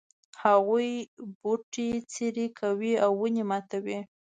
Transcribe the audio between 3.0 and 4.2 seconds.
او ونې ماتوي